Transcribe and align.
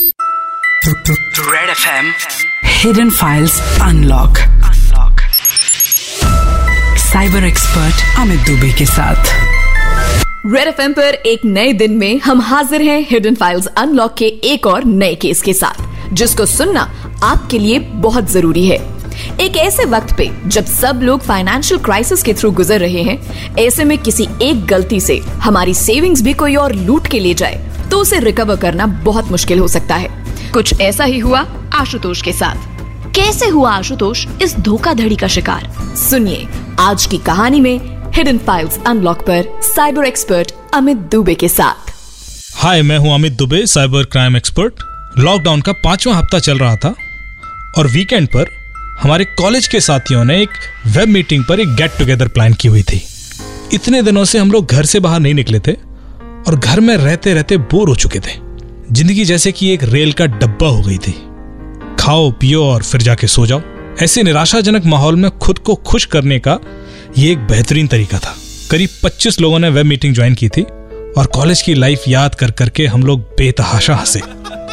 Red 0.00 1.70
FM 1.76 2.06
Hidden 2.62 3.10
Files 3.10 3.54
Unlock. 3.88 4.38
Unlock. 4.68 5.20
Cyber 6.96 7.44
expert 7.44 8.18
Amit 8.18 8.40
Dubey 8.40 8.72
के 8.72 8.86
साथ. 8.86 9.24
Red 10.46 10.68
F 10.68 10.92
पर 10.92 11.14
एक 11.14 11.40
नए 11.44 11.72
दिन 11.72 11.92
में 11.92 12.20
हम 12.20 12.40
हाजिर 12.40 12.82
हैं 12.82 13.06
हिडन 13.10 13.34
फाइल्स 13.34 13.66
अनलॉक 13.66 14.14
के 14.14 14.24
एक 14.24 14.66
और 14.66 14.84
नए 14.84 15.14
केस 15.14 15.42
के 15.42 15.52
साथ 15.54 16.08
जिसको 16.12 16.46
सुनना 16.46 16.80
आपके 17.22 17.58
लिए 17.58 17.78
बहुत 17.78 18.30
ज़रूरी 18.30 18.66
है। 18.66 18.99
एक 19.40 19.56
ऐसे 19.56 19.84
वक्त 19.86 20.16
पे 20.16 20.30
जब 20.46 20.64
सब 20.66 21.00
लोग 21.02 21.20
फाइनेंशियल 21.20 21.80
क्राइसिस 21.80 22.22
के 22.22 22.34
थ्रू 22.34 22.50
गुजर 22.50 22.80
रहे 22.80 23.02
हैं, 23.02 23.56
ऐसे 23.58 23.84
में 23.84 23.96
किसी 23.98 24.28
एक 24.42 24.64
गलती 24.66 25.00
से 25.00 25.18
हमारी 25.18 25.74
सेविंग्स 25.74 26.22
भी 26.22 26.32
कोई 26.34 26.54
और 26.56 26.74
लूट 26.74 27.06
के 27.06 27.18
ले 27.18 27.34
जाए 27.34 27.88
तो 27.90 27.98
उसे 27.98 28.18
रिकवर 28.20 28.56
करना 28.56 28.86
बहुत 29.04 29.30
मुश्किल 29.30 29.58
हो 29.58 29.68
सकता 29.68 29.94
है। 29.94 30.08
कुछ 30.52 30.80
ऐसा 30.80 31.04
ही 31.04 31.18
हुआ 31.18 31.40
आशुतोष 31.74 32.22
के 32.22 32.32
साथ। 32.32 32.68
कैसे 33.14 33.48
हुआ 33.48 33.70
आशुतोष 33.70 34.26
इस 34.42 34.56
धोखाधड़ी 34.58 35.16
का 35.16 35.26
शिकार? 35.26 35.72
सुनिए 35.98 36.46
आज 36.80 37.06
की 37.06 37.18
कहानी 37.18 37.60
में 37.60 37.78
हिडन 38.14 38.38
फाइल्स 38.38 38.78
अनलॉक 38.86 39.20
पर 39.20 39.44
साइबर 39.64 40.04
एक्सपर्ट 40.04 40.52
अमित 40.74 40.96
दुबे 41.12 41.34
के 41.34 41.48
साथ। 41.48 41.90
हाय 42.56 42.82
मैं 42.82 42.98
हूँ 42.98 43.14
Amit 43.14 43.32
Dubey 43.32 43.64
cyber 43.66 44.04
crime 44.04 44.36
expert 44.36 44.82
lockdown 45.18 45.60
का 45.60 45.72
पांचवा 45.84 46.14
हफ़्ता 46.14 46.38
चल 46.38 46.58
रहा 46.58 46.76
था 46.76 46.94
और 47.78 47.86
वीकेंड 47.86 48.28
पर 48.28 48.59
हमारे 49.02 49.24
कॉलेज 49.24 49.66
के 49.66 49.80
साथियों 49.80 50.24
ने 50.24 50.42
एक 50.42 50.50
वेब 50.86 51.08
मीटिंग 51.08 51.44
पर 51.44 51.60
एक 51.60 51.68
गेट 51.68 51.90
टुगेदर 51.98 52.28
प्लान 52.28 52.54
की 52.54 52.68
हुई 52.68 52.82
थी। 52.82 53.00
इतने 53.72 54.02
दिनों 54.02 54.24
से 54.24 54.38
हम 54.38 54.50
लोग 54.52 54.66
घर 54.66 54.84
से 54.84 55.00
बाहर 55.00 55.20
नहीं 55.20 55.34
निकले 55.34 55.58
थे 55.58 55.72
और 56.48 56.58
घर 56.58 56.80
में 56.80 56.96
रहते 56.96 57.34
रहते 57.34 57.56
बोर 57.56 57.88
हो 57.88 57.94
चुके 57.94 58.20
थे। 58.20 58.34
ज़िंदगी 58.92 59.24
जैसे 59.24 59.52
कि 59.52 59.72
एक 59.72 59.82
रेल 59.82 60.12
का 60.12 60.26
डब्बा 60.26 60.68
हो 60.68 60.82
गई 60.82 60.98
थी। 60.98 61.12
खाओ, 62.00 62.30
पियो 62.30 62.64
और 62.64 62.82
फिर 62.82 63.02
जाके 63.02 63.26
सो 63.26 63.46
जाओ। 63.46 63.62
ऐसे 64.02 64.22
निराशाजनक 64.22 64.86
माहौल 64.86 65.16
में 65.16 65.30
खुद 65.38 65.58
को 65.58 65.74
खुश 65.74 66.04
करने 66.04 66.38
का 66.38 66.58
ये 67.18 67.32
एक 67.32 67.38
बेहतरीन 67.38 67.86
तरीका 67.86 68.18
था। 68.18 68.36
करीब 68.70 68.88
25 69.04 69.40
लोगों 69.40 69.58
ने 69.58 69.68
वेब 69.68 69.86
मीटिंग 69.86 70.14
ज्वाइन 70.14 70.34
की 70.34 70.48
थी। 70.48 70.62
और 71.18 71.26
कॉलेज 71.26 71.62
की 71.62 71.74
लाइफ 71.74 72.04
याद 72.08 72.34
कर 72.34 72.50
करके 72.50 72.86
हम 72.86 73.02
लोग 73.02 73.20
बेतहाशा 73.38 73.94
हंसे। 73.94 74.20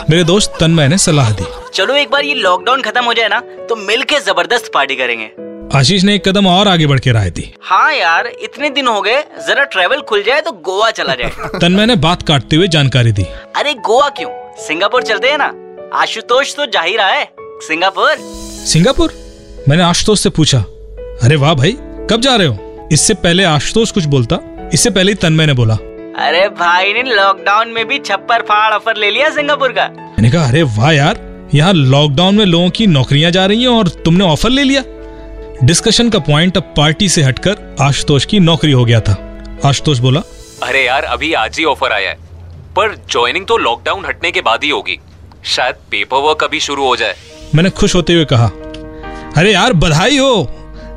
मेरे 0.10 0.24
दोस्त 0.24 0.54
तन्मय 0.60 0.88
ने 0.88 0.98
सलाह 0.98 1.32
दी। 1.32 1.46
चलो 1.74 1.96
एक 1.96 2.10
बार 2.12 2.26
ये 2.26 2.34
लॉकडाउन 2.34 2.82
खत्म 2.82 3.04
हो 3.06 3.14
जाए 3.14 3.28
ना 3.28 3.40
तो 3.70 3.76
मिलके 3.76 4.20
ज़बरदस्त 4.20 4.72
पार्टी 4.74 4.96
करेंगे। 4.96 5.30
आशीष 5.78 6.04
ने 6.04 6.16
एक 6.16 6.28
कदम 6.28 6.48
और 6.48 6.68
आगे 6.68 6.88
बढ़ 6.88 7.00
के 7.00 7.12
राय 7.12 7.30
दी। 7.30 7.54
हाँ 7.62 7.94
यार 7.94 8.28
इतने 8.44 8.70
दिन 8.70 8.88
हो 8.88 9.02
गए 9.02 9.22
जरा 9.48 9.64
ट्रेवल 9.64 10.02
खुल 10.02 10.24
जाए 10.24 10.42
तो 10.42 10.52
गोवा 10.52 10.92
चला 10.92 11.16
जाए। 11.16 11.50
तन्मय 11.62 11.86
ने 11.86 11.96
बात 11.96 12.22
काटते 12.28 12.56
हुए 12.56 12.68
जानकारी 12.68 13.12
दी। 13.12 13.24
अरे 13.56 13.74
गोवा 13.88 14.10
क्यों? 14.10 14.30
सिंगापुर 14.58 15.04
चलते 15.04 15.30
हैं 15.30 15.38
ना? 15.38 15.52
आशुतोष 15.94 16.56
तो 16.56 16.66
जा 16.66 16.82
ही 16.82 16.96
रहा 16.98 17.08
है। 17.08 17.28
सिंगापुर? 17.42 18.16
सिंगापुर? 18.66 19.14
मैंने 19.70 19.84
आशुतोष 19.84 20.20
से 20.20 20.30
पूछा। 20.30 20.60
अरे 21.24 21.36
वाह 21.36 21.54
भाई 21.54 21.78
कब 22.12 22.22
जा 22.22 22.36
रहे 22.36 22.48
हो? 22.48 22.88
इससे 22.92 23.14
पहले 23.14 23.44
आशुतोष 23.44 23.92
कुछ 23.92 24.06
बोलता 24.06 24.40
इससे 24.74 24.90
पहले 24.90 25.12
ही 25.12 25.16
तन्मय 25.16 25.46
ने 25.46 25.54
बोला। 25.54 25.78
अरे 26.18 26.48
भाई 26.50 26.94
ने 26.94 27.02
लॉकडाउन 27.06 27.70
में 27.70 27.88
भी 27.88 27.98
छप्पर 28.00 28.42
फाड़ 28.42 28.74
ऑफ़र 28.74 28.98
ले 28.98 29.10
लिया 29.12 29.30
सिंगापुर 29.30 29.72
का। 29.72 29.84
मैंने 29.88 30.30
कहा 30.32 30.48
अरे 30.48 30.62
वाह 30.78 30.92
यार 30.92 31.20
यहाँ 31.54 31.74
लॉकडाउन 31.74 32.36
में 32.36 32.46
लोगों 32.46 32.70
की 32.70 32.88
नौकरियाँ 32.88 33.32
जा 33.32 33.46
रही 33.46 33.62
हैं 33.62 33.70
और 33.70 33.88
तुमने 34.06 34.24
ऑफ़र 34.24 34.50
ले 34.50 34.64
लिया। 34.64 34.84
डिस्कशन 35.64 36.10
का 36.10 36.20
पॉइंट 36.22 36.58
अब 36.58 36.74
पार्टी 36.78 37.10
से 37.10 37.24
हटकर 37.24 37.76
आशुतोष 37.82 38.26
की 38.26 38.40
नौकरी 38.40 38.72
हो 38.72 38.86
गया 38.86 39.02
था। 39.02 39.16
आशुतोष 39.66 40.00
बोला 40.00 40.22
अरे 40.64 40.86
यार 40.86 41.04
अभी 41.06 41.32
आज 41.36 41.60
ही 41.60 41.66
ऑफ़र 41.66 41.94
आया 41.94 42.10
है। 42.10 42.18
पर 42.76 42.96
ज्वाइनिंग 43.12 43.46
तो 43.48 43.58
लॉकडाउन 43.58 44.06
हटने 44.06 44.32
के 44.32 44.42
बाद 44.42 44.64
ही 44.64 44.70
होगी। 44.70 45.00
शायद 45.46 45.76
पेपर 45.92 46.28
वर्क 46.28 46.44
अभी 46.44 46.60
शुरू 46.60 46.86
हो 46.86 46.96
जाए। 46.96 47.16
मैंने 47.56 47.70
खुश 47.72 47.96
होते 47.96 48.14
हुए 48.14 48.26
कहा 48.34 48.50
अरे 49.38 49.54
यार 49.54 49.74
बधाई 49.76 50.18
हो। 50.18 50.44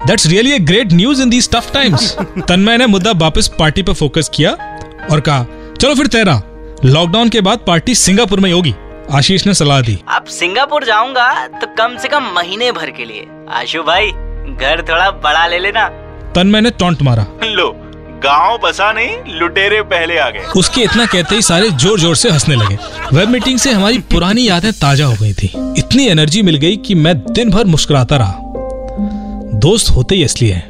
That's 0.07 0.27
really 0.27 0.53
a 0.53 0.59
great 0.61 0.93
news 0.93 1.23
in 1.23 1.31
these 1.31 1.51
tough 1.51 1.73
times 1.75 2.13
Tanmay 2.49 2.77
ने 2.77 2.87
मुद्दा 2.87 3.13
वापस 3.19 3.51
पार्टी 3.59 3.83
पर 3.83 3.93
फोकस 3.95 4.31
किया 4.35 4.57
और 5.11 5.21
कहा 5.21 5.47
चलो 5.81 5.95
फिर 5.95 6.07
तेरा 6.09 6.41
लॉकडाउन 6.85 7.29
के 7.29 7.41
बाद 7.41 7.59
पार्टी 7.67 7.95
सिंगापुर 7.97 8.41
में 8.41 8.53
होगी 8.53 8.75
आशीष 9.13 9.47
ने 9.47 9.55
सलाह 9.55 9.81
दी। 9.81 9.99
अब 10.09 10.25
सिंगापुर 10.31 10.85
जाऊँगा 10.85 11.47
तो 11.51 11.67
कम 11.79 11.97
से 11.99 12.09
कम 12.09 12.31
महीने 12.35 12.71
भर 12.73 12.91
के 12.91 13.05
लिए। 13.05 13.27
आशु 13.53 13.83
भाई 13.83 14.11
घर 14.53 14.83
थोड़ा 14.89 15.11
बड़ा 15.21 15.47
ले 15.47 15.59
लेना। 15.59 15.89
तन्मय 16.35 16.61
ने 16.61 16.71
टॉन्ट 16.71 17.03
मारा। 17.03 17.27
लो 17.45 17.71
गाँव 18.25 18.59
बसा 18.59 18.91
नहीं 18.93 19.39
लुटेरे 19.39 19.81
पहले 19.85 20.19
आ 20.19 20.29
गए। 20.31 20.45
उसके 20.57 20.81
इतना 20.81 21.07
कहते 21.07 21.35
ही 21.35 21.43
सारे 21.43 21.69
ज़ोर 21.71 22.01
ज़ोर 22.01 22.17
से 22.17 22.31
हंसने 22.31 22.57
लगे। 22.57 22.77
वेब 23.13 23.29
मीटिंग 23.29 23.59
से 23.59 23.73
हमारी 23.73 23.99
पुरानी 24.13 24.49
यादें 24.49 24.73
ताज़ा 24.73 25.07
हो 25.07 25.15
गई 25.21 25.33
थी। 25.33 25.53
इतनी 25.79 26.07
एनर्जी 26.09 26.43
मिल 26.43 26.57
गई 26.57 26.77
कि 26.77 26.95
मैं 26.95 27.17
दिन 27.23 27.51
भर 27.51 27.65
मुस्कुराता 27.67 28.17
रहा। 28.17 28.35
दोस्त 29.61 29.91
होते 29.91 30.15
ही 30.15 30.25
इसलिए 30.25 30.53
है। 30.53 30.69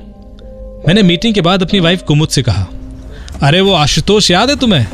मैंने 0.87 1.03
मीटिंग 1.03 1.35
के 1.35 1.41
बाद 1.41 1.63
अपनी 1.63 1.81
वाइफ 1.81 2.03
कुमुद 2.03 2.29
से 2.29 2.43
कहा 2.43 2.67
अरे 3.43 3.61
वो 3.61 3.73
आशुतोष 3.73 4.31
याद 4.31 4.51
है 4.51 4.57
तुम्हें? 4.57 4.87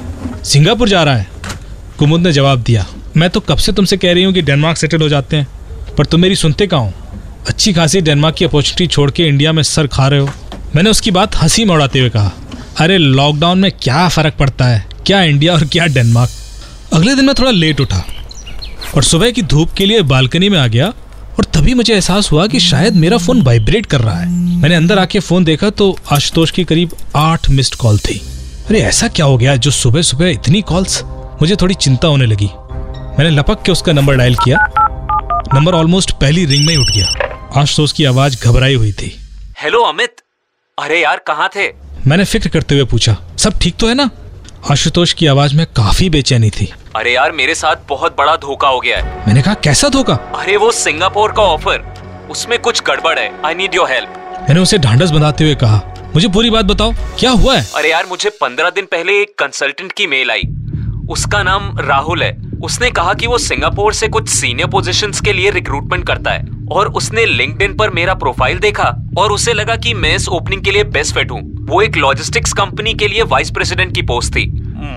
सिंगापुर 0.44 0.88
जा 0.88 1.02
रहा 1.02 1.16
है। 1.16 1.26
कुमुद 1.98 2.20
ने 2.20 2.32
जवाब 2.32 2.62
दिया, 2.62 2.86
मैं 3.16 3.28
तो 3.30 3.40
कब 3.40 3.56
से 3.56 3.72
तुमसे 3.72 3.96
कह 3.96 4.12
रही 4.12 4.22
हूँ 4.22 4.32
कि 4.32 4.42
डेनमार्क 4.42 4.76
सेटल 4.78 5.00
हो 5.02 5.08
जाते 5.08 5.36
हैं, 5.36 5.46
पर 5.98 6.06
तुम 6.06 6.20
मेरी 6.20 6.36
सुनते 6.36 6.66
कहाँ 6.66 6.82
हो? 6.82 6.92
अच्छी 7.48 7.72
खासी 7.72 8.00
डेनमार्क 8.00 8.36
की 8.36 8.44
अपॉर्चुनिटी 8.44 8.86
छोड़ 8.86 9.10
के 9.10 9.24
इंडिया 9.24 9.52
में 9.52 9.62
सर 9.62 9.86
खा 9.86 10.06
रहे 10.08 10.20
हो। 10.20 10.28
मैंने 10.76 10.90
उसकी 10.90 11.10
बात 11.10 11.36
हँसी 11.36 11.64
में 11.64 11.74
उड़ाते 11.74 11.98
हुए 11.98 12.08
कहा, 12.08 12.32
अरे, 12.78 12.98
लॉकडाउन 12.98 13.58
में 13.58 13.70
क्या 13.72 14.08
फ़र्क 14.08 14.34
पड़ता 14.34 14.64
है? 14.64 14.86
क्या 15.06 15.22
इंडिया 15.22 15.52
और 15.52 15.64
क्या 15.64 15.86
डेनमार्क? 15.86 16.30
अगले 16.92 17.14
दिन 17.14 17.24
मैं 17.24 17.34
थोड़ा 17.38 17.50
लेट 17.50 17.80
उठा 17.80 18.04
और 18.94 19.02
सुबह 19.02 19.30
की 19.30 19.42
धूप 19.42 19.72
के 19.72 19.86
लिए 19.86 20.02
बालकनी 20.04 20.48
में 20.48 20.58
आ 20.58 20.66
गया 20.66 20.86
और 21.38 21.44
तभी 21.44 21.74
मुझे 21.74 21.94
एहसास 21.94 22.32
हुआ 22.32 22.46
कि 22.46 22.60
शायद 22.60 22.94
मेरा 22.94 23.18
फ़ोन 23.18 23.42
वाइब्रेट 23.42 23.86
कर 23.86 24.00
रहा 24.00 24.18
है। 24.18 24.30
मैंने 24.56 24.74
अंदर 24.74 24.98
आके 24.98 25.20
फ़ोन 25.20 25.44
देखा 25.44 25.70
तो 25.70 25.96
आशुतोष 26.12 26.50
की 26.50 26.64
करीब 26.64 26.90
आठ 27.16 27.50
मिस्ड 27.50 27.74
कॉल 27.74 27.98
थी। 27.98 28.20
अरे 28.68 28.80
ऐसा 28.80 29.08
क्या 29.08 29.26
हो 29.26 29.36
गया? 29.38 29.54
जो 29.56 29.70
सुबह 29.70 30.02
सुबह 30.02 30.28
इतनी 30.28 30.60
कॉल्स 30.62 31.02
मुझे 31.40 31.56
थोड़ी 31.56 31.74
चिंता 31.74 32.08
होने 32.08 32.26
लगी। 32.26 32.48
मैंने 33.18 33.30
लपक 33.30 33.62
के 33.62 33.72
उसका 33.72 33.92
नंबर 33.92 34.16
डायल 34.16 34.34
किया। 34.34 34.58
नंबर 35.54 35.74
ऑलमोस्ट 35.74 36.12
पहली 36.12 36.44
रिंग 36.44 36.66
में 36.66 36.74
ही 36.74 36.80
उठ 36.80 36.90
गया। 36.94 37.60
आशुतोष 37.60 37.92
की 37.92 38.04
आवाज़ 38.04 38.36
घबराई 38.44 38.74
हुई 38.74 38.92
थी। 38.92 39.12
हेलो 39.60 39.82
अमित 39.82 40.16
अरे 40.78 41.00
यार 41.02 41.22
कहाँ 41.26 41.48
थे? 41.56 41.68
मैंने 42.06 42.24
फ़िक्र 42.24 42.48
करते 42.48 42.74
हुए 42.74 42.84
पूछा 42.84 43.16
सब 43.38 43.58
ठीक 43.58 43.76
तो 43.76 43.88
है 43.88 43.94
ना? 43.94 44.10
आशुतोष 44.70 45.12
की 45.12 45.26
आवाज़ 45.26 45.54
में 45.56 45.66
काफ़ी 45.66 46.10
बेचैनी 46.10 46.50
थी। 46.50 46.72
अरे 46.96 47.14
यार 47.14 47.32
मेरे 47.32 47.54
साथ 47.54 47.88
बहुत 47.88 48.16
बड़ा 48.18 48.36
धोखा 48.36 48.68
हो 48.68 48.80
गया 48.80 48.98
है। 48.98 49.26
मैंने 49.26 49.42
कहा 49.42 49.54
कैसा 49.64 49.88
धोखा? 49.88 50.14
अरे 50.14 50.56
वो 50.56 50.70
सिंगापुर 50.74 51.32
का 51.32 51.42
ऑफ़र 51.44 52.28
उसमें 52.30 52.58
कुछ 52.58 52.82
गड़बड़ 52.86 53.18
है। 53.18 53.32
आई 53.44 53.54
नीड 53.54 53.74
योर 53.74 53.90
हेल्प 53.90 54.22
मैंने 54.48 54.60
उसे 54.60 54.78
ढांढस 54.78 55.10
बनाते 55.10 55.44
हुए 55.44 55.54
कहा 55.54 55.80
मुझे 56.16 56.28
पूरी 56.28 56.50
बात 56.50 56.64
बताओ, 56.64 56.92
क्या 57.18 57.30
हुआ 57.30 57.54
है? 57.54 57.64
अरे 57.76 57.90
यार, 57.90 58.06
मुझे 58.06 58.30
पंद्रह 58.40 58.70
दिन 58.70 58.84
पहले 58.84 59.12
एक 59.22 59.34
कंसल्टेंट 59.38 59.90
की 59.92 60.06
मेल 60.06 60.30
आई। 60.30 60.42
उसका 61.10 61.42
नाम 61.42 61.78
राहुल 61.78 62.22
है। 62.22 62.30
उसने 62.64 62.90
कहा 62.90 63.12
कि 63.14 63.26
वो 63.26 63.38
सिंगापुर 63.38 63.92
से 63.94 64.08
कुछ 64.08 64.28
सीनियर 64.28 64.68
पोजीशंस 64.68 65.20
के 65.20 65.32
लिए 65.32 65.50
रिक्रूटमेंट 65.50 66.06
करता 66.06 66.30
है 66.30 66.46
और 66.72 66.88
उसने 66.92 67.24
लिंक्डइन 67.26 67.74
पर 67.74 67.90
मेरा 67.90 68.14
प्रोफ़ाइल 68.14 68.58
देखा 68.58 68.84
और 69.18 69.32
उसे 69.32 69.52
लगा 69.52 69.76
कि 69.76 69.92
मैं 69.94 70.14
इस 70.16 70.28
ओपनिंग 70.28 70.62
के 70.62 70.70
लिए 70.70 70.84
बेस्ट 70.86 71.14
फिट 71.14 71.30
हूँ। 71.30 71.40
वो 71.66 71.82
एक 71.82 71.96
लॉजिस्टिक्स 71.96 72.52
कंपनी 72.52 72.94
के 72.94 73.08
लिए 73.08 73.22
वाइस 73.24 73.50
प्रेसिडेंट 73.50 73.94
की 73.94 74.02
पोस्ट 74.02 74.34
थी। 74.36 74.46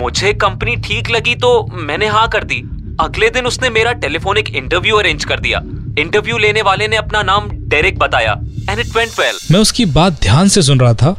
मुझे 0.00 0.32
कंपनी 0.36 0.76
ठीक 0.78 1.10
लगी 1.10 1.34
तो 1.34 1.50
मैंने 1.72 2.06
हाँ 2.06 2.28
कर 2.28 2.44
दी। 2.44 2.62
अगले 3.00 3.30
दिन 3.30 3.46
उसने 3.46 3.70
मेरा 3.70 3.92
टेलीफोनिक 3.98 4.54
इंटरव्यू 4.54 4.96
अरेंज 4.96 5.24
कर 5.24 5.40
दिया। 5.40 5.60
इंटरव्यू 5.98 6.38
लेने 6.38 6.62
वाले 6.62 6.88
ने 6.88 6.96
अपना 6.96 7.22
नाम 7.22 7.50
डेरिक 7.68 7.98
बताया। 7.98 8.34
एंड 8.68 8.78
इट 8.80 8.96
वेंट 8.96 9.18
वेल 9.20 9.38
मैं 9.50 9.60
उसकी 9.60 9.84
बात 9.84 10.20
ध्यान 10.22 10.48
से 10.48 10.62
सुन 10.62 10.80
रहा 10.80 10.94
था। 10.94 11.16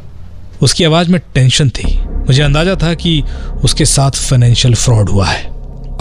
उसकी 0.62 0.84
आवाज़ 0.84 1.10
में 1.10 1.20
टेंशन 1.34 1.70
थी। 1.70 1.98
मुझे 2.00 2.42
अंदाज़ा 2.42 2.74
था 2.74 2.92
कि 2.94 3.22
उसके 3.64 3.84
साथ 3.84 4.10
फाइनेंशियल 4.10 4.74
फ्रॉड 4.74 5.08
हुआ 5.08 5.26
है। 5.26 5.50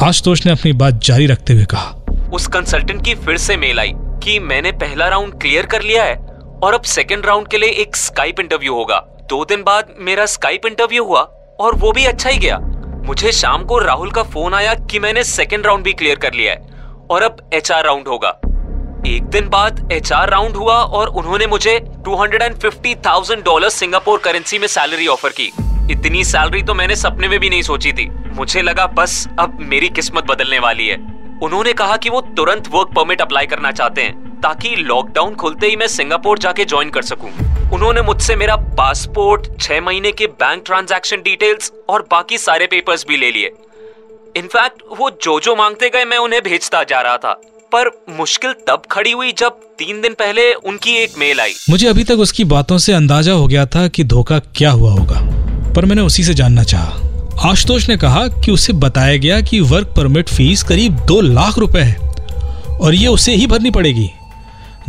आशुतोष 0.02 0.46
ने 0.46 0.52
अपनी 0.52 0.74
बात 0.74 1.00
जारी 1.04 1.26
रखते 1.26 1.54
हुए 1.54 1.66
कहा। 1.66 2.30
उस 2.34 2.48
कंसल्टेंट 2.48 3.04
की 3.06 3.16
फिर 3.16 3.38
से 3.38 3.58
मेल 3.58 3.80
आई 3.80 3.92
कि 4.24 4.40
मैंने 4.40 4.72
पहला 4.72 5.08
राउंड 5.08 5.34
क्लियर 5.34 5.66
कर 5.66 5.82
लिया 5.82 6.04
है 6.04 6.16
और 6.64 6.74
अब 6.74 6.82
सेकंड 6.82 7.26
राउंड 7.26 7.48
के 7.48 7.58
लिए 7.58 7.70
एक 7.82 7.96
स्काइप 7.96 8.40
इंटरव्यू 8.40 8.74
होगा। 8.74 9.00
दो 9.30 9.44
दिन 9.46 9.64
बाद 9.64 9.94
मेरा 10.00 10.26
स्काइप 10.26 10.66
इंटरव्यू 10.66 11.04
हुआ 11.04 11.22
और 11.60 11.76
वो 11.76 11.92
भी 11.92 12.06
अच्छा 12.06 12.30
ही 12.30 12.38
गया। 12.38 12.58
मुझे 13.06 13.32
शाम 13.32 13.64
को 13.64 13.78
राहुल 13.78 14.12
का 14.12 14.24
फ़ोन 14.24 14.54
आया 14.54 14.74
कि 14.74 15.00
मैंने 15.00 15.24
सेकंड 15.24 15.66
राउंड 15.66 15.84
भी 15.84 15.94
क्लियर 15.94 16.16
कर 16.16 16.34
लिया 16.34 16.52
है 16.52 16.62
और 17.12 17.24
अब 17.24 17.50
एचआर 17.54 17.86
राउंड 17.86 18.08
होगा। 18.08 18.40
एक 19.08 19.24
दिन 19.24 19.48
बाद 19.50 19.92
एचआर 19.92 20.30
राउंड 20.30 20.56
हुआ 20.56 20.76
और 20.76 21.08
उन्होंने 21.10 21.46
मुझे 21.48 21.80
250,000 22.00 23.42
डॉलर 23.44 23.70
सिंगापुर 23.70 24.20
करेंसी 24.20 24.60
में 24.60 24.68
सैलरी 24.68 25.08
ऑफ़र 25.08 25.30
की। 25.30 25.46
इतनी 25.92 26.24
सैलरी 26.24 26.62
तो 26.64 26.74
मैंने 26.74 26.96
सपने 26.96 27.28
में 27.28 27.40
भी 27.40 27.50
नहीं 27.50 27.62
सोची 27.62 27.94
थी। 27.94 28.10
मुझे 28.36 28.62
लगा 28.62 28.86
बस 28.88 29.28
अब 29.40 29.58
मेरी 29.62 29.90
किस्मत 29.90 30.24
बदलने 30.24 30.60
वाली 30.60 30.88
है। 30.88 30.98
उन्होंने 31.44 31.74
कहा 31.74 31.98
कि 31.98 32.10
वो 32.10 32.22
तुरंत 32.38 32.68
वर्क 32.68 32.94
परमिट 32.96 33.22
अप्लाई 33.22 33.46
करना 33.46 33.72
चाहते 33.72 34.02
हैं 34.02 34.40
ताकि 34.42 34.76
लॉकडाउन 34.76 35.36
खुलते 35.36 35.68
ही 35.68 35.76
मैं 35.76 35.88
सिंगापुर 35.88 36.40
जाके 36.40 36.66
ज्वाइन 36.66 36.90
कर 36.90 37.02
सकूँ। 37.02 37.32
उन्होंने 37.74 38.02
मुझसे 38.02 38.36
मेरा 38.36 38.56
पासपोर्ट 38.78 39.48
छह 39.62 39.82
महीने 39.82 40.12
के 40.12 40.28
बैंक 40.40 40.64
ट्रांजैक्शन 40.66 41.22
डिटेल्स 41.22 41.72
और 41.90 42.08
बाकी 42.12 42.38
सारे 42.38 42.68
पेपर्स 42.68 43.06
भी 43.08 43.18
ले 43.18 43.32
लिए। 43.32 43.52
इनफैक्ट 44.38 44.84
वो 44.98 45.10
जो 45.24 45.40
जो 45.40 45.56
मांगते 45.56 45.90
गए 45.90 46.06
मैं 46.06 46.18
उन्हें 46.18 46.42
भेजता 46.44 46.84
जा 46.84 47.02
रहा 47.02 47.18
था। 47.18 47.40
पर 47.72 47.90
मुश्किल 48.12 48.54
तब 48.68 48.82
खड़ी 48.92 49.12
हुई 49.12 49.32
जब 49.38 49.60
तीन 49.80 50.02
दिन 50.02 50.14
पहले 50.14 50.52
उनकी 50.54 50.92
एक 50.94 51.18
मेल 51.18 51.40
आई। 51.40 51.54
मुझे 51.70 51.88
अभी 51.88 52.04
तक 52.04 52.20
उसकी 52.20 52.44
बातों 52.46 52.78
से 52.78 52.94
अंदाज़ा 52.94 53.34
हो 53.34 53.48
गया 53.48 53.66
था 53.66 53.88
कि 53.88 54.04
धोखा 54.06 54.40
क्या 54.56 54.72
हुआ 54.72 54.92
होगा 54.92 55.20
पर 55.74 55.86
मैंने 55.86 56.02
उसी 56.02 56.24
से 56.24 56.34
जानना 56.34 56.64
चाहा। 56.66 57.50
आशुतोष 57.50 57.88
ने 57.90 57.98
कहा 57.98 58.28
कि 58.28 58.52
उसे 58.52 58.74
बताया 58.76 59.18
गया 59.18 59.40
कि 59.42 59.60
वर्क 59.68 59.94
परमिट 59.98 60.30
फ़ीस 60.30 60.64
करीब 60.64 61.00
दो 61.08 61.20
लाख 61.22 61.58
रुपए 61.58 61.82
है 61.82 62.78
और 62.78 62.94
ये 62.94 63.08
उसे 63.10 63.36
ही 63.36 63.48
भरनी 63.48 63.72
पड़ेगी 63.72 64.10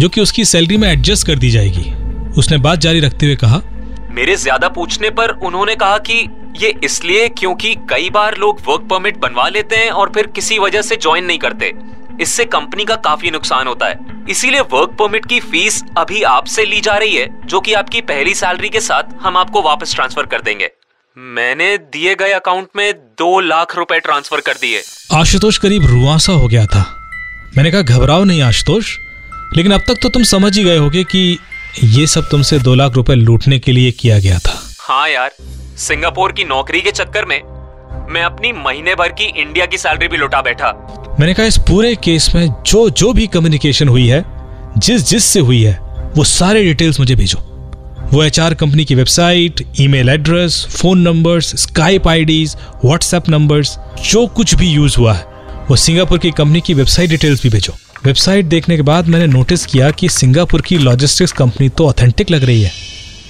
जो 0.01 0.09
कि 0.09 0.21
उसकी 0.21 0.45
सैलरी 0.45 0.77
में 0.77 0.89
एडजस्ट 0.91 1.27
कर 1.27 1.39
दी 1.39 1.51
जाएगी। 1.51 1.93
उसने 2.39 2.59
बात 2.59 2.79
जारी 2.79 3.01
रखते 3.01 3.27
हुए 3.27 3.37
कहा 3.37 3.63
मेरे 4.11 4.37
ज़्यादा 4.37 4.69
पूछने 4.71 5.11
पर 5.11 5.31
उन्होंने 5.41 5.75
कहा 5.77 5.99
कि 6.01 6.15
ये 6.59 6.73
इसलिए 6.85 7.29
क्योंकि 7.31 7.75
कई 7.91 8.11
बार 8.11 8.37
लोग 8.39 8.61
वर्क 8.69 8.87
परमिट 8.91 9.19
बनवा 9.19 9.49
लेते 9.49 9.77
हैं 9.77 9.91
और 9.93 10.11
फिर 10.15 10.27
किसी 10.35 10.59
वजह 10.59 10.83
से 10.83 10.97
ज्वाइन 10.97 11.25
नहीं 11.25 11.39
करते। 11.39 11.73
इससे 12.21 12.45
कंपनी 12.45 12.85
का 12.85 12.97
काफ़ी 12.97 13.31
नुकसान 13.31 13.67
होता 13.67 13.87
है। 13.87 14.25
इसीलिए 14.31 14.61
वर्क 14.73 14.97
परमिट 14.99 15.27
की 15.27 15.41
फ़ीस 15.41 15.83
अभी 15.99 16.23
आपसे 16.23 16.65
ली 16.65 16.81
जा 16.81 16.97
रही 16.97 17.17
है 17.17 17.29
जो 17.47 17.61
कि 17.61 17.73
आपकी 17.73 18.01
पहली 18.03 18.35
सैलरी 18.35 18.69
के 18.69 18.81
साथ 18.81 19.15
हम 19.23 19.37
आपको 19.37 19.63
वापस 19.63 19.95
ट्रांसफ़र 19.95 20.27
कर 20.27 20.43
देंगे। 20.43 20.71
मैंने 21.17 21.77
दिए 21.79 22.15
गए 22.15 22.33
अकाउंट 22.33 22.69
में 22.77 22.93
दो 23.19 23.39
लाख 23.41 23.77
रुपए 23.77 23.99
ट्रांसफ़र 24.01 24.41
कर 24.41 24.53
दिए। 24.53 24.83
आशुतोष 25.13 25.59
करीब 25.59 25.87
रुआसा 25.87 26.33
हो 26.33 26.49
गया 26.49 26.67
था। 26.67 26.85
मैंने 27.57 27.71
कहा 27.71 27.83
घबराओ 27.83 28.25
नहीं 28.25 28.43
आशुतोष 28.43 28.97
लेकिन 29.57 29.73
अब 29.73 29.81
तक 29.81 29.99
तो 30.03 30.09
तुम 30.09 30.23
समझ 30.25 30.57
ही 30.59 30.65
गए 30.65 30.77
होगे 30.77 31.05
कि 31.05 31.39
ये 31.85 32.07
सब 32.07 32.29
तुमसे 32.31 32.59
दो 32.59 32.75
लाख 32.75 32.93
रुपए 32.93 33.15
लूटने 33.15 33.59
के 33.59 33.73
लिए 33.73 33.91
किया 33.91 34.19
गया 34.19 34.39
था। 34.39 34.59
हाँ 34.81 35.09
यार 35.09 35.35
सिंगापुर 35.79 36.33
की 36.33 36.45
नौकरी 36.45 36.81
के 36.81 36.91
चक्कर 36.91 37.25
में 37.25 37.41
मैं 38.13 38.23
अपनी 38.23 38.53
महीने 38.55 38.95
भर 38.95 39.13
की 39.13 39.25
इंडिया 39.25 39.67
की 39.67 39.79
सैलरी 39.79 40.09
भी 40.09 40.17
लुटा 40.17 40.41
बैठा। 40.43 40.71
मैंने 41.21 41.33
कहा, 41.35 41.47
इस 41.47 41.57
पूरे 41.59 41.95
केस 41.95 42.31
में 42.35 42.49
जो 42.67 42.89
जो 42.91 43.13
भी 43.13 43.27
कम्युनिकेशन 43.27 43.89
हुई 43.89 44.07
है, 44.07 44.25
जिस 44.79 45.09
जिस 45.09 45.25
से 45.25 45.41
हुई 45.41 45.63
है, 45.63 45.79
वो 46.17 46.25
सारे 46.25 46.63
डिटेल्स 46.65 47.01
मुझे 47.01 47.15
भेजो। 47.15 47.39
वो 48.13 48.23
एचआर 48.25 48.55
कंपनी 48.55 48.85
की 48.85 48.95
website 48.95 49.63
email 49.81 50.09
address 50.09 50.67
phone 50.71 51.01
numbers 51.01 51.55
Skype 51.57 52.09
IDs 52.09 52.57
WhatsApp 52.85 53.29
numbers 53.29 53.77
जो 54.11 54.27
कुछ 54.27 54.55
भी 54.55 54.69
यूज़ 54.69 54.97
हुआ 54.99 55.15
है, 55.15 55.25
वो 55.71 55.77
सिंगापुर 55.77 56.19
की 56.19 56.31
कंपनी 56.31 56.61
की 56.61 56.75
वेबसाइट 56.75 57.11
डिटेल्स 57.11 57.43
भी 57.43 57.49
भेजो। 57.49 57.75
वेबसाइट 58.05 58.45
देखने 58.47 58.77
के 58.77 58.83
बाद 58.83 59.09
मैंने 59.09 59.27
नोटिस 59.27 59.67
किया 59.67 59.91
कि 59.91 60.09
सिंगापुर 60.09 60.61
की 60.61 60.79
लॉजिस्टिक्स 60.79 61.33
कंपनी 61.33 61.69
तो 61.69 61.89
ऑथेंटिक 61.89 62.31
लग 62.31 62.45
रही 62.45 62.63
है। 62.63 62.73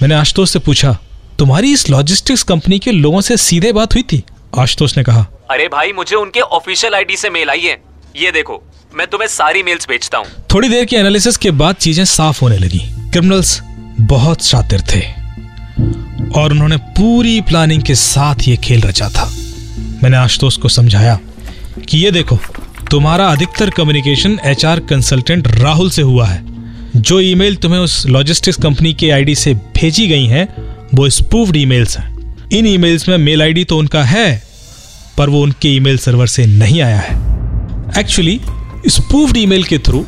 मैंने 0.01 0.15
आशुतोष 0.15 0.51
से 0.51 0.59
पूछा, 0.59 0.97
तुम्हारी 1.39 1.73
इस 1.73 1.89
लॉजिस्टिक्स 1.89 2.43
कंपनी 2.43 2.79
के 2.79 2.91
लोगों 2.91 3.21
से 3.21 3.37
सीधे 3.37 3.71
बात 3.73 3.93
हुई 3.93 4.03
थी? 4.03 4.23
आशुतोष 4.59 4.97
ने 4.97 5.03
कहा। 5.03 5.25
अरे 5.51 5.67
भाई 5.67 5.91
मुझे 5.91 6.15
उनके 6.15 6.39
ऑफिशियल 6.39 6.95
आईडी 6.95 7.17
से 7.17 7.29
मेल 7.29 7.49
आई 7.49 7.59
है। 7.59 7.81
ये 8.15 8.31
देखो 8.31 8.61
मैं 8.95 9.07
तुम्हें 9.07 9.27
सारी 9.27 9.63
मेल्स 9.63 9.87
भेजता 9.89 10.17
हूँ। 10.17 10.27
थोड़ी 10.53 10.69
देर 10.69 10.85
के 10.85 10.95
एनालिसिस 10.95 11.37
के 11.37 11.51
बाद 11.51 11.75
चीज़ें 11.75 12.05
साफ़ 12.05 12.41
होने 12.41 12.57
लगी। 12.57 12.79
क्रिमिनल्स 13.11 13.59
बहुत 14.01 14.43
शातिर 14.43 14.81
थे। 14.81 15.01
और 16.39 16.51
उन्होंने 16.51 16.77
पूरी 16.77 17.39
प्लानिंग 17.41 17.83
के 17.83 17.95
साथ 17.95 18.47
ये 18.47 18.57
खेल 18.57 18.81
रचा 18.81 19.09
था। 19.09 19.29
मैंने 20.03 20.17
आशुतोष 20.17 20.57
को 20.57 20.69
समझाया 20.69 21.19
कि 21.89 21.97
ये 21.97 22.11
देखो 22.11 22.37
तुम्हारा 22.91 23.27
अधिकतर 23.27 23.69
कम्युनिकेशन 23.69 24.39
एचआर 24.45 24.79
कंसल्टेंट 24.79 25.47
राहुल 25.47 25.89
से 25.89 26.01
हुआ 26.01 26.27
है। 26.27 26.41
जो 26.95 27.19
ईमेल 27.19 27.55
तुम्हें 27.55 27.79
उस 27.79 28.05
लॉजिस्टिक्स 28.07 28.57
कंपनी 28.57 28.93
के 28.93 29.09
आईडी 29.09 29.35
से 29.35 29.53
भेजी 29.53 30.07
गई 30.07 30.25
हैं 30.25 30.47
वो 30.93 31.09
स्पूफ्ड 31.09 31.55
ईमेल्स 31.55 31.97
हैं। 31.97 32.12
इन 32.53 32.67
ईमेल्स 32.67 33.07
में 33.09 33.17
मेल 33.17 33.41
आईडी 33.41 33.63
तो 33.63 33.77
उनका 33.77 34.03
है, 34.03 34.41
पर 35.17 35.29
वो 35.29 35.41
उनके 35.43 35.69
ईमेल 35.69 35.97
सर्वर 35.97 36.27
से 36.27 36.45
नहीं 36.45 36.81
आया 36.81 36.99
है। 36.99 37.15
एक्चुअली 37.99 38.39
स्पूफ्ड 38.87 39.37
ईमेल 39.37 39.63
के 39.63 39.77
थ्रू 39.77 40.05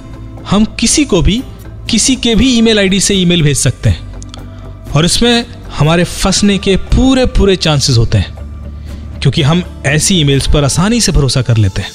हम 0.50 0.66
किसी 0.80 1.06
को 1.06 1.22
भी, 1.22 1.42
किसी 1.90 2.16
के 2.16 2.36
भी 2.36 2.50
ईमेल 2.58 2.80
आईडी 2.80 3.00
से 3.00 3.16
ईमेल 3.16 3.42
भेज 3.42 3.58
सकते 3.58 3.90
हैं। 3.90 4.92
और 4.92 5.06
इसमें 5.06 5.46
हमारे 5.78 6.04
फंसने 6.04 6.58
के 6.58 6.76
पूरे 6.76 7.26
पूरे 7.28 7.56
चांसेस 7.56 7.98
होते 7.98 8.18
हैं, 8.18 9.20
क्योंकि 9.22 9.42
हम 9.42 9.64
ऐसी 9.86 10.20
ईमेल्स 10.20 10.48
पर 10.48 10.64
आसानी 10.64 11.02
से 11.02 11.12
भरोसा 11.12 11.42
कर 11.42 11.58
लेते 11.58 11.82
हैं। 11.82 11.92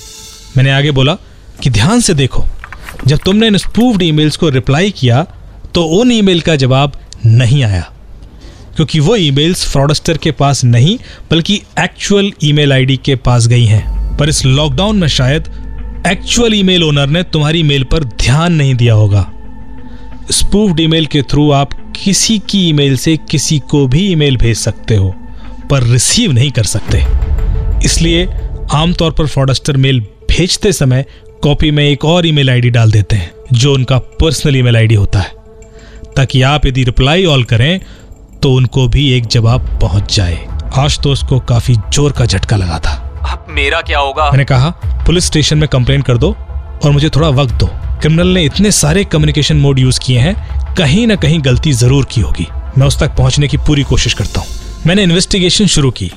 मैंने 0.57 0.71
आगे 0.71 0.91
बोला 0.91 1.15
कि 1.63 1.71
ध्यान 1.71 2.01
से 2.01 2.15
देखो, 2.15 2.45
जब 3.07 3.19
तुमने 3.25 3.47
इन 3.47 3.57
स्पूफ्ड 3.59 4.03
ईमेल्स 4.03 4.37
को 4.37 4.49
रिप्लाई 4.49 4.91
किया 4.91 5.23
तो 5.75 5.85
उन 5.99 6.13
ईमेल 6.13 6.41
का 6.41 6.57
जवाब 6.57 7.01
नहीं 7.27 7.63
आया। 7.65 7.91
क्योंकि 8.81 9.01
वो 9.01 9.17
ईमेल्स 9.17 9.67
फ्रॉडस्टर 9.73 10.17
के 10.17 10.31
पास 10.31 10.65
नहीं, 10.65 10.99
बल्कि 11.31 11.63
एक्चुअल 11.81 12.33
ईमेल 12.45 12.73
आईडी 12.73 12.97
के 12.97 13.17
पास 13.17 13.47
गई 13.47 13.65
हैं। 13.65 14.17
पर 14.17 14.29
इस 14.29 14.47
लॉकडाउन 14.47 14.99
में 14.99 15.09
शायद 15.09 15.49
एक्चुअल 16.07 16.55
ईमेल 16.55 16.85
ओनर 16.85 17.07
ने 17.07 17.23
तुम्हारी 17.23 17.63
मेल 17.63 17.85
पर 17.85 18.05
ध्यान 18.05 18.53
नहीं 18.53 18.75
दिया 18.75 18.95
होगा। 18.95 19.33
स्पूफ्ड 20.31 20.81
ईमेल 20.81 21.07
के 21.07 21.23
थ्रू 21.23 21.51
आप 21.51 21.93
किसी 22.05 22.39
की 22.39 22.69
ईमेल 22.69 22.97
से 22.97 23.17
किसी 23.17 23.59
को 23.59 23.87
भी 23.87 24.13
ईमेल 24.13 24.37
भेज 24.37 24.57
सकते 24.57 24.97
हो, 24.97 25.15
पर 25.71 25.83
रिसीव 25.83 26.33
नहीं 26.33 26.51
कर 26.51 26.65
सकते। 26.65 27.05
इसलिए 27.85 28.29
आमतौर 28.73 29.11
पर 29.11 29.27
फ्रॉडस्टर 29.27 29.77
मेल 29.77 30.01
भेजते 30.01 30.73
समय 30.73 31.05
कॉपी 31.43 31.71
में 31.71 31.89
एक 31.89 32.05
और 32.05 32.27
ईमेल 32.27 32.51
आईडी 32.51 32.71
डाल 32.71 32.91
देते 32.91 33.17
हैं, 33.17 33.31
जो 33.53 33.75
उनका 33.75 33.99
पर्सनल 33.99 34.57
ईमेल 34.57 34.77
आईडी 34.77 34.95
होता 34.95 35.19
है। 35.19 35.33
ताकि 36.17 36.43
आप 36.43 36.67
यदि 36.67 36.85
रिप्लाई 36.85 37.25
ऑल 37.25 37.45
करें 37.45 37.81
तो 38.43 38.53
उनको 38.53 38.87
भी 38.89 39.11
एक 39.13 39.27
जवाब 39.27 39.69
पहुँच 39.81 40.15
जाए। 40.17 40.39
आशुतोष 40.79 41.23
को 41.23 41.39
काफ़ी 41.49 41.75
ज़ोर 41.75 42.13
का 42.13 42.27
झटका 42.27 42.57
लगा 42.57 42.79
था। 42.79 42.93
अब 43.33 43.47
मेरा 43.51 43.81
क्या 43.81 43.99
होगा? 43.99 44.31
मैंने 44.31 44.45
कहा 44.45 44.71
पुलिस 45.07 45.25
स्टेशन 45.25 45.59
में 45.59 45.69
कंप्लेन 45.69 46.03
कर 46.03 46.19
दो 46.19 46.31
और 46.85 46.91
मुझे 46.91 47.11
थोड़ा 47.11 47.29
वक्त 47.29 47.55
दो। 47.55 47.67
क्रिमिनल 48.01 48.29
ने 48.29 48.45
इतने 48.45 48.71
सारे 48.73 49.05
कम्युनिकेशन 49.05 49.57
मोड 49.57 49.79
यूज़ 49.79 50.01
किए 50.01 50.19
हैं 50.19 50.75
कहीं 50.77 51.07
ना 51.07 51.15
कहीं 51.17 51.41
गलती 51.45 51.73
ज़रूर 51.73 52.07
की 52.13 52.21
होगी। 52.21 52.47
मैं 52.79 52.87
उस 52.87 52.99
तक 53.01 53.17
पहुँचने 53.17 53.49
की 53.49 53.57
पूरी 53.57 53.83
कोशिश 53.83 54.15
करता 54.15 54.41
हूँ। 54.41 54.49
मैंने 54.87 55.03
इन्वेस्टिगेशन 55.03 55.67
शुरू 55.67 55.91
की। 55.91 56.11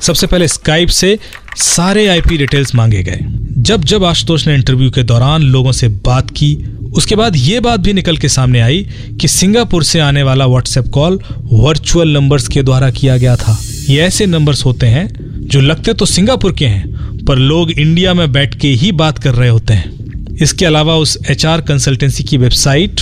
सबसे 0.00 0.26
पहले 0.26 0.48
स्काइप 0.48 0.88
से 0.88 1.18
सारे 1.56 2.06
आईपी 2.08 2.36
डिटेल्स 2.38 2.74
मांगे 2.74 3.02
गए। 3.02 3.18
जब 3.60 3.84
जब 3.84 4.04
आशुतोष 4.04 4.46
ने 4.46 4.54
इंटरव्यू 4.54 4.90
के 4.90 5.02
दौरान 5.02 5.42
लोगों 5.42 5.72
से 5.72 5.88
बात 5.88 6.30
की 6.30 6.54
उसके 6.96 7.16
बाद 7.16 7.36
ये 7.36 7.60
बात 7.60 7.80
भी 7.80 7.92
निकल 7.92 8.16
के 8.16 8.28
सामने 8.28 8.60
आई 8.60 8.86
कि 9.20 9.28
सिंगापुर 9.28 9.84
से 9.84 10.00
आने 10.00 10.22
वाला 10.22 10.46
व्हाट्सएप 10.46 10.88
कॉल 10.88 11.18
वर्चुअल 11.52 12.08
नंबर्स 12.08 12.48
के 12.48 12.62
द्वारा 12.62 12.90
किया 12.90 13.16
गया 13.16 13.36
था। 13.36 13.58
ये 13.90 14.00
ऐसे 14.00 14.26
नंबर्स 14.26 14.64
होते 14.64 14.86
हैं 14.86 15.08
जो 15.48 15.60
लगते 15.60 15.92
तो 15.92 16.06
सिंगापुर 16.06 16.52
के 16.52 16.66
हैं, 16.66 17.24
पर 17.24 17.38
लोग 17.38 17.70
इंडिया 17.70 18.14
में 18.14 18.32
बैठ 18.32 18.54
के 18.54 18.68
ही 18.68 18.92
बात 18.92 19.18
कर 19.18 19.34
रहे 19.34 19.48
होते 19.48 19.74
हैं। 19.74 20.36
इसके 20.42 20.66
अलावा 20.66 20.96
उस 20.96 21.16
एचआर 21.30 21.60
कंसल्टेंसी 21.60 22.24
की 22.24 22.36
वेबसाइट 22.36 23.00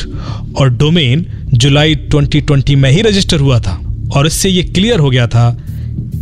और 0.59 0.71
डोमेन 0.71 1.26
जुलाई 1.52 1.95
2020 1.95 2.75
में 2.76 2.90
ही 2.90 3.02
रजिस्टर 3.02 3.40
हुआ 3.40 3.61
था 3.61 3.80
और 4.11 4.26
इससे 4.26 4.49
ये 4.49 4.62
क्लियर 4.62 4.99
हो 4.99 5.11
गया 5.11 5.26
था 5.26 5.50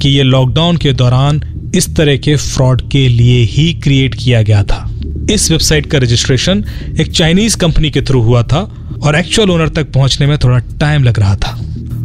कि 0.03 0.09
ये 0.09 0.23
लॉकडाउन 0.23 0.77
के 0.77 0.93
दौरान 0.93 1.41
इस 1.75 1.95
तरह 1.97 2.17
के 2.17 2.37
फ्रॉड 2.37 2.83
के 2.91 3.09
लिए 3.09 3.43
ही 3.45 3.73
क्रिएट 3.75 4.15
किया 4.15 4.43
गया 4.43 4.63
था। 4.63 4.86
इस 5.31 5.51
वेबसाइट 5.51 5.87
का 5.87 5.99
रजिस्ट्रेशन 5.99 6.65
एक 7.01 7.13
चाइनीज़ 7.13 7.57
कंपनी 7.57 7.91
के 7.91 8.03
थ्रू 8.03 8.23
हुआ 8.23 8.43
था 8.43 8.59
और 9.03 9.17
एक्चुअल 9.17 9.51
ओनर 9.51 9.69
तक 9.69 9.93
पहुँचने 9.93 10.27
में 10.27 10.39
थोड़ा 10.39 10.59
टाइम 10.59 11.05
लग 11.05 11.19
रहा 11.19 11.37
था। 11.37 11.61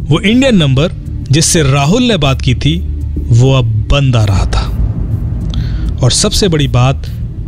वो 0.08 0.20
इंडियन 0.20 0.56
नंबर 0.56 0.90
जिससे 1.30 1.62
राहुल 1.62 2.02
ने 2.02 2.16
बात 2.16 2.42
की 2.42 2.54
थी, 2.54 2.78
वो 3.16 3.52
अब 3.52 3.64
बंद 3.64 4.16
आ 4.16 4.24
रहा 4.24 4.46
था। 4.46 4.68
और 6.02 6.10
सबसे 6.10 6.48
बड़ी 6.48 6.68
बात, 6.68 7.06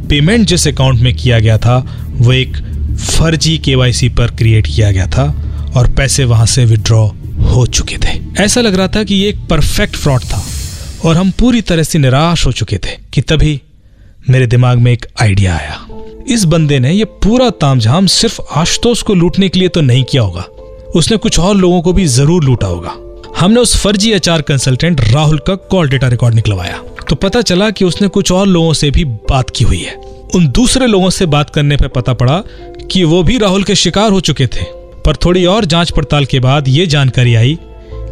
पेमेंट 0.09 0.47
जिस 0.47 0.69
अकाउंट 0.69 1.00
में 1.00 1.14
किया 1.16 1.38
गया 1.38 1.59
था, 1.59 2.07
वो 2.11 2.33
एक 2.33 2.57
फर्जी 2.97 3.59
केवाईसी 3.59 4.09
पर 4.09 4.26
क्रिएट 4.26 4.66
किया 4.66 4.90
गया 4.90 5.07
था 5.07 5.25
और 5.76 5.90
पैसे 5.90 6.25
वहाँ 6.25 6.47
से 6.47 6.64
विड्रॉ 6.64 7.07
हो 7.54 7.66
चुके 7.66 7.97
थे। 7.97 8.43
ऐसा 8.43 8.61
लग 8.61 8.75
रहा 8.75 8.88
था 8.88 9.04
कि 9.04 9.14
ये 9.14 9.28
एक 9.28 9.47
परफेक्ट 9.50 9.97
फ्रॉड 9.97 10.21
था 10.21 10.45
और 11.04 11.16
हम 11.16 11.31
पूरी 11.31 11.61
तरह 11.61 11.83
से 11.83 11.99
निराश 11.99 12.47
हो 12.47 12.52
चुके 12.52 12.76
थे 12.76 12.99
कि 13.12 13.21
तभी 13.21 13.61
मेरे 14.31 14.47
दिमाग 14.47 14.78
में 14.78 14.93
एक 14.93 15.07
आइडिया 15.23 15.54
आया। 15.57 15.87
इस 16.28 16.45
बंदे 16.45 16.78
ने 16.78 16.93
यह 16.93 17.04
पूरा 17.04 17.50
तामझाम 17.50 18.07
सिर्फ़ 18.07 18.40
आशुतोष 18.52 19.02
को 19.02 19.14
लूटने 19.14 19.49
के 19.49 19.59
लिए 19.59 19.69
तो 19.69 19.81
नहीं 19.81 20.04
किया 20.04 20.23
होगा। 20.23 20.43
उसने 20.97 21.16
कुछ 21.16 21.38
और 21.38 21.57
लोगों 21.57 21.83
को 21.83 21.93
भी 21.93 22.07
ज़रूर 22.07 22.45
लूटा 22.45 22.66
होगा। 22.66 22.95
हमने 23.40 23.61
उस 23.61 23.76
फर्जी 23.76 24.12
एचआर 24.12 24.43
कंसल्टेंट 24.43 25.00
राहुल 25.00 25.38
का 25.38 25.54
कॉल 25.54 25.88
डेटा 25.88 26.09
रिकॉर्ड 26.09 26.35
निकलवाया। 26.35 26.81
तो 27.09 27.16
पता 27.16 27.43
चला 27.43 27.71
कि 27.71 27.85
उसने 27.85 28.09
कुछ 28.09 28.33
और 28.33 28.47
लोगों 28.47 28.73
से 28.73 28.90
भी 28.90 29.04
बात 29.04 29.50
की 29.50 29.64
हुई 29.64 29.81
है। 29.81 29.95
उन 30.35 30.49
दूसरे 30.49 30.87
लोगों 30.87 31.11
से 31.11 31.26
बात 31.26 31.50
करने 31.50 31.76
पर 31.76 31.88
पता 31.88 32.12
पड़ा 32.12 32.43
कि 32.90 33.04
वो 33.04 33.23
भी 33.23 33.38
राहुल 33.38 33.64
के 33.64 33.75
शिकार 33.75 34.11
हो 34.11 34.21
चुके 34.21 34.47
थे। 34.47 34.64
पर 35.07 35.16
थोड़ी 35.16 35.47
और 35.47 35.64
जाँच 35.64 35.90
पड़ताल 35.90 36.25
के 36.25 36.40
बाद 36.40 36.69
ये 36.69 36.87
जानकारी 36.87 37.35
आई 37.35 37.59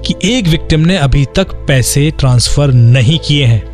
कि 0.06 0.14
एक 0.24 0.48
विक्टिम 0.48 0.80
ने 0.80 0.96
अभी 0.96 1.24
तक 1.36 1.54
पैसे 1.68 2.10
ट्रांसफ़र 2.10 2.72
नहीं 2.72 3.18
किए 3.18 3.44
हैं। 3.44 3.71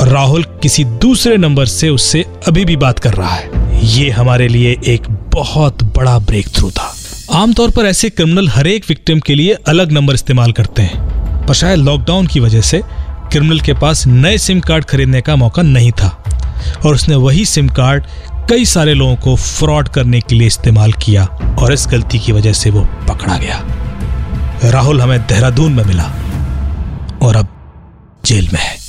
और 0.00 0.08
राहुल 0.08 0.42
किसी 0.42 0.84
दूसरे 0.84 1.36
नंबर 1.36 1.66
से 1.66 1.88
उससे 1.88 2.24
अभी 2.48 2.64
भी 2.64 2.76
बात 2.76 2.98
कर 2.98 3.14
रहा 3.14 3.34
है। 3.34 3.50
ये 3.86 4.10
हमारे 4.10 4.48
लिए 4.48 4.80
एक 4.86 5.10
बहुत 5.10 5.82
बड़ा 5.82 6.18
ब्रेक 6.18 6.48
थ्रू 6.48 6.70
था। 6.70 6.94
आमतौर 7.32 7.70
पर 7.70 7.86
ऐसे 7.86 8.10
क्रिमिनल 8.10 8.48
हर 8.48 8.66
एक 8.66 8.84
विक्टिम 8.88 9.20
के 9.20 9.34
लिए 9.34 9.52
अलग 9.52 9.92
नंबर 9.92 10.14
इस्तेमाल 10.14 10.52
करते 10.52 10.82
हैं। 10.82 11.46
पर 11.46 11.54
शायद 11.54 11.78
लॉकडाउन 11.78 12.26
की 12.26 12.40
वजह 12.40 12.60
से 12.60 12.82
क्रिमिनल 13.06 13.60
के 13.60 13.72
पास 13.72 14.06
नए 14.06 14.38
सिम 14.38 14.60
कार्ड 14.60 14.84
खरीदने 14.84 15.20
का 15.20 15.36
मौका 15.36 15.62
नहीं 15.62 15.92
था। 15.92 16.24
और 16.86 16.94
उसने 16.94 17.14
वही 17.14 17.44
सिम 17.44 17.68
कार्ड 17.68 18.04
कई 18.50 18.64
सारे 18.64 18.94
लोगों 18.94 19.16
को 19.16 19.36
फ्रॉड 19.36 19.88
करने 19.88 20.20
के 20.20 20.34
लिए 20.34 20.46
इस्तेमाल 20.46 20.92
किया 20.92 21.24
और 21.58 21.72
इस 21.72 21.86
गलती 21.90 22.18
की 22.18 22.32
वजह 22.32 22.52
से 22.52 22.70
वो 22.70 22.88
पकड़ा 23.08 23.36
गया। 23.36 23.62
राहुल 24.64 25.00
हमें 25.00 25.20
देहरादून 25.20 25.72
में 25.72 25.84
मिला 25.84 26.12
और 27.22 27.36
अब 27.36 27.48
जेल 28.24 28.48
में 28.52 28.60
है। 28.60 28.87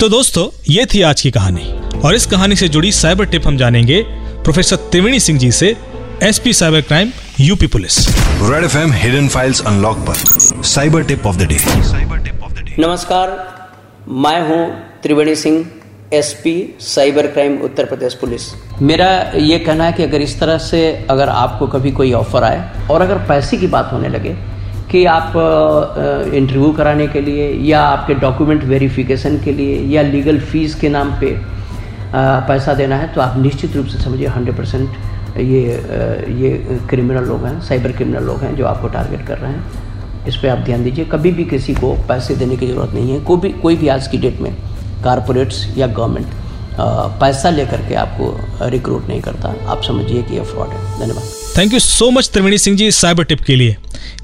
तो 0.00 0.08
दोस्तों 0.08 0.46
ये 0.68 0.84
थी 0.86 1.00
आज 1.02 1.20
की 1.20 1.30
कहानी। 1.30 1.64
और 2.00 2.14
इस 2.14 2.24
कहानी 2.26 2.56
से 2.56 2.68
जुड़ी 2.68 2.92
साइबर 2.92 3.24
टिप 3.24 3.46
हम 3.46 3.56
जानेंगे 3.56 4.00
प्रोफेसर 4.44 4.76
त्रिवेणी 4.90 5.18
सिंह 5.20 5.38
जी 5.38 5.50
से 5.52 5.74
SP 6.22 6.52
cyber 6.52 6.80
crime 6.80 7.10
UP 7.40 7.66
police. 7.66 7.98
Red 8.42 8.64
F 8.64 8.76
M 8.78 8.92
hidden 8.92 9.28
files 9.28 9.60
unlock 9.66 9.98
पर। 10.06 10.62
Cyber 10.64 11.02
tip 11.02 11.26
of 11.26 11.36
the 11.36 11.42
day. 11.42 11.58
नमस्कार 12.78 13.36
मैं 14.24 14.40
हूँ 14.48 14.66
Triveni 15.02 15.34
Singh 15.36 15.64
SP 16.12 16.54
cyber 16.80 17.26
crime 17.26 17.58
Uttar 17.62 17.84
Pradesh 17.84 18.14
police. 18.14 18.50
मेरा 18.82 19.10
ये 19.36 19.58
कहना 19.58 19.84
है 19.84 19.92
कि 19.92 20.02
अगर 20.02 20.22
इस 20.22 20.38
तरह 20.40 20.58
से 20.60 20.80
अगर 21.10 21.28
आपको 21.28 21.66
कभी 21.66 21.90
कोई 21.92 22.12
ऑफ़र 22.12 22.44
आए 22.44 22.88
और 22.90 23.02
अगर 23.02 23.18
पैसे 23.28 23.56
की 23.56 23.66
बात 23.68 23.92
होने 23.92 24.08
लगे 24.08 24.36
कि 24.90 25.04
आप 25.06 25.32
इंटरव्यू 26.34 26.70
कराने 26.72 27.06
के 27.08 27.20
लिए 27.20 27.48
या 27.64 27.80
आपके 27.82 28.14
डॉक्यूमेंट 28.20 28.64
वेरिफिकेशन 28.64 29.38
के 29.38 29.52
लिए 29.52 29.76
या 29.88 30.02
लीगल 30.02 30.38
फ़ीस 30.42 30.74
के 30.74 30.88
नाम 30.88 31.10
पे 31.20 31.36
पैसा 32.48 32.74
देना 32.74 32.96
है 32.96 33.12
तो 33.14 33.20
आप 33.20 33.36
निश्चित 33.38 33.76
रूप 33.76 33.86
से 33.86 33.98
समझिए 33.98 34.26
हंड्रेड 34.28 34.56
परसेंट 34.56 35.38
ये 35.38 35.60
ये 36.38 36.78
क्रिमिनल 36.88 37.24
लोग 37.24 37.44
हैं 37.46 37.60
साइबर 37.60 37.92
क्रिमिनल 37.92 38.24
लोग 38.24 38.40
हैं 38.42 38.54
जो 38.56 38.66
आपको 38.66 38.88
टारगेट 38.88 39.26
कर 39.26 39.38
रहे 39.38 39.52
हैं। 39.52 40.26
इस 40.28 40.36
पर 40.36 40.48
आप 40.48 40.58
ध्यान 40.58 40.82
दीजिए, 40.84 41.04
कभी 41.04 41.30
भी 41.32 41.44
किसी 41.44 41.74
को 41.74 41.92
पैसे 42.08 42.36
देने 42.36 42.56
की 42.56 42.66
ज़रूरत 42.66 42.94
नहीं 42.94 43.12
है। 43.12 43.20
कोई 43.24 43.36
भी 43.40 43.50
कोई 43.62 43.76
भी 43.76 43.88
आज 43.88 44.08
की 44.08 44.18
डेट 44.18 44.40
में 44.40 44.54
कारपोरेट्स 45.04 45.66
या 45.78 45.86
गवर्नमेंट 45.88 46.26
पैसा 47.20 47.50
लेकर 47.50 47.88
के 47.88 47.94
आपको 47.96 48.68
रिक्रूट 48.70 49.08
नहीं 49.08 49.20
करता। 49.20 49.54
आप 49.68 49.82
समझिए 49.82 50.22
कि 50.22 50.36
यह 50.36 50.44
फ्रॉड 50.44 50.68
है। 50.68 50.98
धन्यवाद। 51.00 51.39
Thank 51.56 51.72
you 51.72 51.78
so 51.80 52.10
much 52.10 52.28
Triveni 52.32 52.58
Singh 52.58 52.76
ji 52.76 52.90
cyber 52.92 53.24
tip 53.24 53.40
के 53.40 53.56
लिए। 53.56 53.76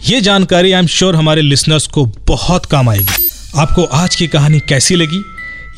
ये 0.06 0.20
जानकारी 0.20 0.72
आई 0.72 0.78
एम 0.78 0.86
श्योर 0.86 1.16
हमारे 1.16 1.42
लिसनर्स 1.42 1.86
को 1.86 2.04
बहुत 2.28 2.66
काम 2.66 2.88
आएगी। 2.88 3.24
आपको 3.56 3.84
आज 3.94 4.16
की 4.16 4.26
कहानी 4.26 4.60
कैसी 4.68 4.96
लगी? 4.96 5.22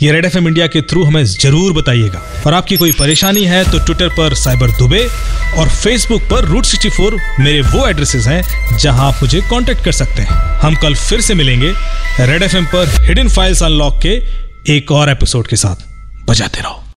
ये 0.02 0.12
रेड 0.12 0.24
एफएम 0.24 0.48
इंडिया 0.48 0.66
के 0.66 0.80
थ्रू 0.82 1.04
हमें 1.04 1.24
ज़रूर 1.24 1.72
बताइएगा। 1.72 2.22
और 2.46 2.54
आपकी 2.54 2.76
कोई 2.76 2.92
परेशानी 2.92 3.44
है 3.44 3.62
तो 3.70 3.78
ट्विटर 3.78 4.08
पर 4.08 4.34
साइबर 4.34 4.70
दुबे 4.70 5.02
और 5.58 5.68
फेसबुक 5.68 6.22
पर 6.22 6.44
रूट 6.44 6.64
सिक्सटी 6.64 6.90
फोर 6.90 7.16
मेरे 7.40 7.60
वो 7.62 7.86
एड्रेसेस 7.88 8.26
हैं, 8.26 8.78
जहाँ 8.78 9.06
आप 9.06 9.22
मुझे 9.22 9.40
कांटेक्ट 9.50 9.84
कर 9.84 9.92
सकते 9.92 10.22
हैं। 10.22 10.36
हम 10.60 10.74
कल 10.74 10.94
फिर 10.96 11.20
से 11.20 11.34
मिलेंगे 11.34 11.72
रेड 12.22 12.42
एफएम 12.42 12.66
पर 12.66 12.88
हिडन 13.00 13.28
फाइल्स 13.28 13.62
अनलॉक 13.62 14.00
के 14.02 14.20
एक 14.68 14.92
और 14.92 15.10
एपिसोड 15.10 15.46
के 15.46 15.56
साथ। 15.56 15.86
बजाते 16.26 16.60
रहो। 16.60 16.84